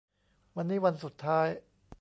[0.55, 1.47] วันนี้วันสุดท้าย